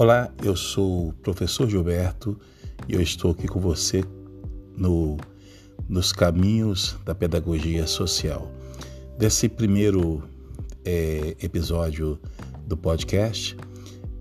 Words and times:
Olá, 0.00 0.32
eu 0.42 0.56
sou 0.56 1.08
o 1.08 1.12
professor 1.12 1.68
Gilberto 1.68 2.34
e 2.88 2.94
eu 2.94 3.02
estou 3.02 3.32
aqui 3.32 3.46
com 3.46 3.60
você 3.60 4.02
no, 4.74 5.18
nos 5.86 6.10
caminhos 6.10 6.96
da 7.04 7.14
pedagogia 7.14 7.86
social. 7.86 8.50
Desse 9.18 9.46
primeiro 9.46 10.22
é, 10.86 11.36
episódio 11.42 12.18
do 12.66 12.78
podcast, 12.78 13.54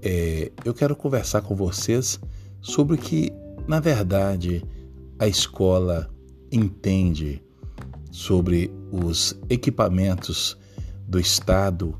é, 0.02 0.52
eu 0.66 0.73
quero 0.73 0.98
conversar 0.98 1.44
com 1.44 1.55
vocês 1.55 2.20
sobre 2.61 2.96
o 2.96 2.98
que, 2.98 3.32
na 3.66 3.80
verdade, 3.80 4.61
a 5.18 5.30
escola 5.30 6.14
entende 6.52 7.41
sobre 8.11 8.70
os 8.91 9.34
equipamentos 9.50 10.57
do 11.07 11.21
Estado 11.21 11.98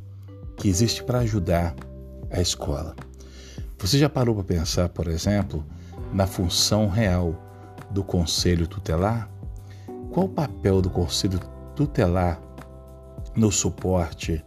que 0.58 0.68
existe 0.68 1.02
para 1.02 1.20
ajudar 1.20 1.74
a 2.30 2.42
escola. 2.42 2.94
Você 3.80 3.98
já 3.98 4.10
parou 4.10 4.36
para 4.36 4.44
pensar, 4.44 4.90
por 4.90 5.08
exemplo, 5.08 5.66
na 6.12 6.28
função 6.28 6.90
real 6.90 7.34
do 7.90 8.04
conselho 8.04 8.68
tutelar? 8.68 9.30
Qual 10.12 10.26
o 10.26 10.30
papel 10.30 10.82
do 10.82 10.90
conselho 10.90 11.40
tutelar 11.78 12.42
no 13.36 13.50
suporte 13.50 14.44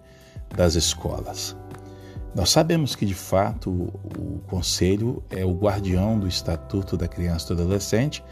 das 0.54 0.74
escolas? 0.74 1.56
Nós 2.34 2.50
sabemos 2.50 2.94
que, 2.94 3.06
de 3.06 3.14
fato, 3.14 3.70
o, 3.70 4.40
conselho 4.46 5.22
é 5.30 5.44
o 5.46 5.54
guardião 5.54 6.18
do 6.18 6.28
Estatuto 6.28 6.94
da 6.94 7.08
Criança 7.08 7.52
e 7.52 7.56
do 7.56 7.62
Adolescente 7.62 8.22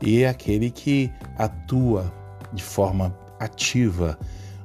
e 0.00 0.22
é 0.22 0.28
aquele 0.28 0.70
que 0.70 1.12
atua 1.38 2.12
de 2.52 2.64
forma 2.64 3.16
ativa 3.38 4.18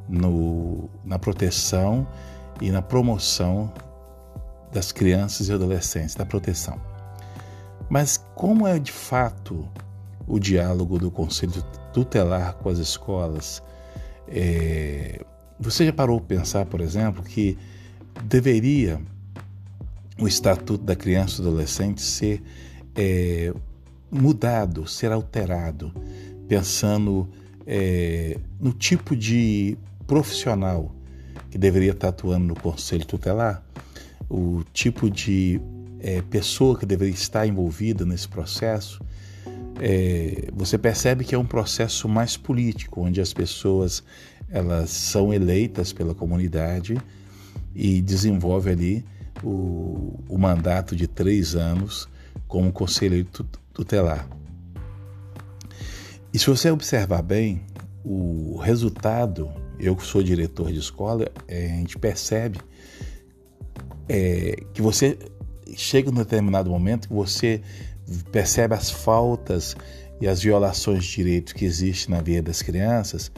no, 0.09 0.89
na 1.05 1.19
proteção 1.19 2.07
e 2.59 2.71
na 2.71 2.81
promoção 2.81 3.71
das 4.77 4.91
crianças 4.91 5.49
e 5.49 5.53
adolescentes, 5.53 6.13
da 6.13 6.23
proteção. 6.23 6.79
Mas 7.89 8.23
como 8.35 8.67
é 8.67 8.77
de 8.77 8.91
fato 8.91 9.67
o 10.27 10.37
diálogo 10.37 10.99
do 10.99 11.09
Conselho 11.09 11.63
Tutelar 11.91 12.53
com 12.57 12.69
as 12.69 12.77
escolas? 12.77 13.63
É, 14.27 15.25
você 15.59 15.83
já 15.83 15.91
parou 15.91 16.21
para 16.21 16.37
pensar, 16.37 16.65
por 16.67 16.79
exemplo, 16.79 17.23
que 17.23 17.57
deveria 18.23 19.01
o 20.19 20.27
Estatuto 20.27 20.83
da 20.83 20.95
Criança 20.95 21.39
e 21.39 21.43
do 21.43 21.47
Adolescente 21.49 22.01
ser 22.03 22.43
é, 22.95 23.51
mudado, 24.11 24.85
ser 24.85 25.11
alterado, 25.11 25.91
pensando 26.47 27.27
é, 27.65 28.37
no 28.59 28.71
tipo 28.71 29.15
de 29.15 29.75
profissional 30.05 30.95
que 31.49 31.57
deveria 31.57 31.91
estar 31.91 32.09
atuando 32.09 32.45
no 32.45 32.55
Conselho 32.59 33.05
Tutelar, 33.05 33.63
o 34.29 34.63
tipo 34.73 35.09
de 35.09 35.59
é, 35.99 36.21
pessoa 36.21 36.77
que 36.77 36.85
deveria 36.85 37.13
estar 37.13 37.47
envolvida 37.47 38.05
nesse 38.05 38.27
processo, 38.27 39.01
é, 39.79 40.49
você 40.53 40.77
percebe 40.77 41.23
que 41.23 41.35
é 41.35 41.37
um 41.37 41.45
processo 41.45 42.07
mais 42.09 42.35
político, 42.35 43.01
onde 43.01 43.21
as 43.21 43.33
pessoas 43.33 44.03
elas 44.49 44.89
são 44.89 45.33
eleitas 45.33 45.91
pela 45.91 46.15
comunidade 46.15 46.97
e 47.75 48.01
desenvolve 48.01 48.69
ali 48.71 49.05
o, 49.43 50.23
o 50.27 50.37
mandato 50.37 50.95
de 50.95 51.05
três 51.05 51.55
anos 51.55 52.07
como 52.47 52.71
conselheiro 52.71 53.27
tutelar. 53.73 54.27
E 56.33 56.39
se 56.39 56.47
você 56.47 56.71
observar 56.71 57.21
bem, 57.21 57.61
o 58.03 58.57
resultado, 58.57 59.51
eu 59.79 59.95
que 59.95 60.03
sou 60.03 60.23
diretor 60.23 60.71
de 60.71 60.79
escola, 60.79 61.29
é, 61.47 61.65
a 61.65 61.75
gente 61.75 61.97
percebe 61.97 62.59
é, 64.07 64.63
que 64.73 64.81
você 64.81 65.17
chega 65.75 66.11
num 66.11 66.17
determinado 66.17 66.69
momento 66.69 67.07
que 67.07 67.13
você 67.13 67.61
percebe 68.31 68.73
as 68.73 68.89
faltas 68.89 69.75
e 70.19 70.27
as 70.27 70.41
violações 70.41 71.03
de 71.05 71.15
direitos 71.15 71.53
que 71.53 71.65
existem 71.65 72.15
na 72.15 72.21
vida 72.21 72.43
das 72.43 72.61
crianças 72.61 73.31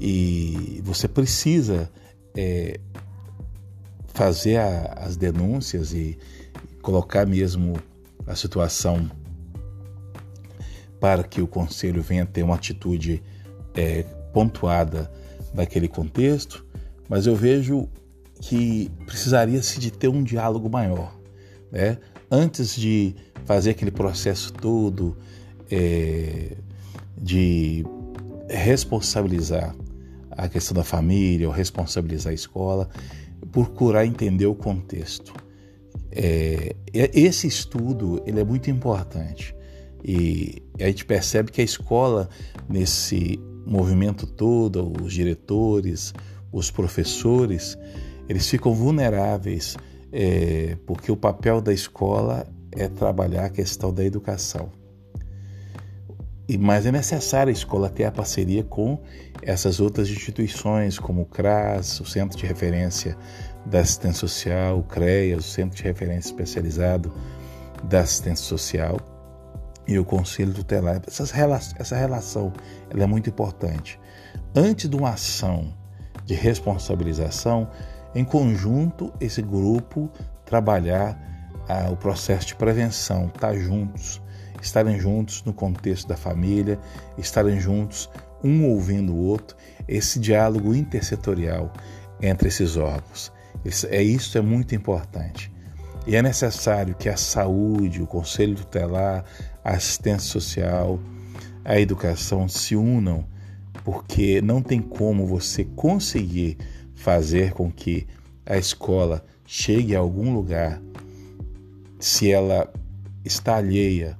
e 0.00 0.80
você 0.84 1.08
precisa 1.08 1.90
é, 2.36 2.78
fazer 4.14 4.58
a, 4.58 4.94
as 5.00 5.16
denúncias 5.16 5.92
e 5.92 6.18
colocar 6.82 7.26
mesmo 7.26 7.74
a 8.26 8.34
situação 8.34 9.10
para 11.00 11.22
que 11.22 11.40
o 11.40 11.46
conselho 11.46 12.02
venha 12.02 12.24
ter 12.24 12.42
uma 12.42 12.54
atitude 12.54 13.22
é, 13.74 14.02
pontuada 14.32 15.10
naquele 15.52 15.88
contexto, 15.88 16.64
mas 17.08 17.26
eu 17.26 17.36
vejo 17.36 17.88
que 18.40 18.90
precisaria-se 19.06 19.78
de 19.78 19.90
ter 19.90 20.08
um 20.08 20.22
diálogo 20.22 20.68
maior, 20.68 21.16
né? 21.70 21.98
Antes 22.30 22.74
de 22.74 23.14
fazer 23.44 23.70
aquele 23.70 23.90
processo 23.90 24.52
todo 24.52 25.16
é, 25.70 26.56
de 27.16 27.84
responsabilizar 28.48 29.74
a 30.30 30.48
questão 30.48 30.74
da 30.74 30.84
família 30.84 31.46
ou 31.48 31.54
responsabilizar 31.54 32.30
a 32.30 32.34
escola, 32.34 32.88
procurar 33.50 34.04
entender 34.04 34.46
o 34.46 34.54
contexto. 34.54 35.32
É, 36.10 36.74
esse 36.92 37.46
estudo 37.46 38.22
ele 38.26 38.40
é 38.40 38.44
muito 38.44 38.70
importante 38.70 39.54
e 40.04 40.62
a 40.78 40.86
gente 40.86 41.04
percebe 41.04 41.50
que 41.50 41.60
a 41.60 41.64
escola 41.64 42.28
nesse 42.68 43.40
movimento 43.66 44.26
todo, 44.26 44.92
os 45.02 45.12
diretores, 45.12 46.14
os 46.52 46.70
professores, 46.70 47.76
eles 48.28 48.48
ficam 48.48 48.74
vulneráveis 48.74 49.76
é, 50.12 50.76
porque 50.86 51.10
o 51.10 51.16
papel 51.16 51.60
da 51.60 51.72
escola 51.72 52.46
é 52.72 52.88
trabalhar 52.88 53.46
a 53.46 53.50
questão 53.50 53.92
da 53.92 54.04
educação. 54.04 54.70
E, 56.48 56.56
mas 56.56 56.86
é 56.86 56.92
necessário 56.92 57.50
a 57.50 57.52
escola 57.52 57.88
ter 57.88 58.04
a 58.04 58.12
parceria 58.12 58.62
com 58.62 59.00
essas 59.42 59.80
outras 59.80 60.08
instituições, 60.08 60.98
como 60.98 61.22
o 61.22 61.26
CRAS, 61.26 62.00
o 62.00 62.04
Centro 62.04 62.38
de 62.38 62.46
Referência 62.46 63.16
da 63.64 63.80
Assistência 63.80 64.20
Social, 64.20 64.78
o 64.78 64.84
CREA, 64.84 65.36
o 65.36 65.42
Centro 65.42 65.76
de 65.76 65.82
Referência 65.82 66.28
Especializado 66.28 67.12
da 67.82 68.00
Assistência 68.00 68.44
Social, 68.44 68.96
e 69.86 69.98
o 69.98 70.04
Conselho 70.04 70.52
Tutelar. 70.52 71.00
Essas, 71.06 71.32
essa 71.78 71.96
relação 71.96 72.52
ela 72.90 73.04
é 73.04 73.06
muito 73.06 73.30
importante. 73.30 74.00
Antes 74.54 74.88
de 74.88 74.96
uma 74.96 75.10
ação 75.10 75.72
de 76.24 76.34
responsabilização, 76.34 77.68
em 78.16 78.24
conjunto, 78.24 79.12
esse 79.20 79.42
grupo 79.42 80.10
trabalhar 80.46 81.20
ah, 81.68 81.90
o 81.90 81.96
processo 81.98 82.46
de 82.46 82.54
prevenção, 82.54 83.26
estar 83.26 83.48
tá 83.48 83.54
juntos, 83.54 84.22
estarem 84.62 84.98
juntos 84.98 85.44
no 85.44 85.52
contexto 85.52 86.08
da 86.08 86.16
família, 86.16 86.78
estarem 87.18 87.60
juntos, 87.60 88.08
um 88.42 88.64
ouvindo 88.64 89.12
o 89.12 89.18
outro, 89.18 89.54
esse 89.86 90.18
diálogo 90.18 90.74
intersetorial 90.74 91.70
entre 92.22 92.48
esses 92.48 92.78
órgãos. 92.78 93.30
é 93.90 94.02
isso 94.02 94.38
é 94.38 94.40
muito 94.40 94.74
importante. 94.74 95.52
E 96.06 96.16
é 96.16 96.22
necessário 96.22 96.94
que 96.94 97.10
a 97.10 97.18
saúde, 97.18 98.00
o 98.00 98.06
conselho 98.06 98.54
tutelar, 98.54 99.26
a 99.62 99.72
assistência 99.72 100.30
social, 100.30 100.98
a 101.62 101.78
educação 101.78 102.48
se 102.48 102.74
unam, 102.74 103.26
porque 103.84 104.40
não 104.40 104.62
tem 104.62 104.80
como 104.80 105.26
você 105.26 105.64
conseguir 105.64 106.56
fazer 106.96 107.52
com 107.52 107.70
que 107.70 108.06
a 108.44 108.56
escola 108.56 109.24
chegue 109.46 109.94
a 109.94 110.00
algum 110.00 110.34
lugar 110.34 110.82
se 112.00 112.32
ela 112.32 112.72
está 113.24 113.56
alheia 113.56 114.18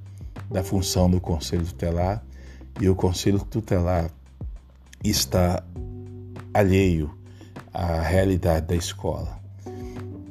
da 0.49 0.63
função 0.63 1.09
do 1.09 1.19
conselho 1.19 1.65
tutelar 1.65 2.23
e 2.79 2.87
o 2.87 2.95
conselho 2.95 3.39
tutelar 3.39 4.09
está 5.03 5.63
alheio 6.53 7.13
à 7.73 8.01
realidade 8.01 8.67
da 8.67 8.75
escola. 8.75 9.37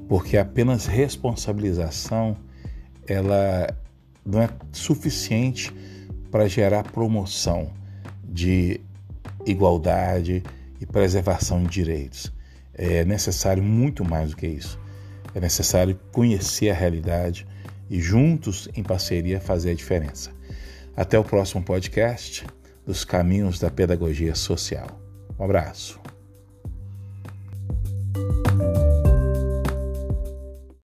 Porque 0.08 0.38
apenas 0.38 0.86
responsabilização 0.86 2.36
ela 3.06 3.68
não 4.24 4.42
é 4.42 4.48
suficiente 4.72 5.74
para 6.30 6.48
gerar 6.48 6.84
promoção 6.84 7.70
de 8.24 8.80
igualdade 9.44 10.42
e 10.80 10.86
preservação 10.86 11.62
de 11.62 11.70
direitos 11.70 12.35
é 12.76 13.04
necessário 13.04 13.62
muito 13.62 14.04
mais 14.04 14.30
do 14.30 14.36
que 14.36 14.46
isso. 14.46 14.78
É 15.34 15.40
necessário 15.40 15.98
conhecer 16.12 16.70
a 16.70 16.74
realidade 16.74 17.46
e 17.90 18.00
juntos, 18.00 18.68
em 18.74 18.82
parceria, 18.82 19.40
fazer 19.40 19.70
a 19.70 19.74
diferença. 19.74 20.30
Até 20.96 21.18
o 21.18 21.24
próximo 21.24 21.62
podcast 21.62 22.46
dos 22.86 23.04
Caminhos 23.04 23.58
da 23.58 23.70
Pedagogia 23.70 24.34
Social. 24.34 25.00
Um 25.38 25.44
abraço. 25.44 26.00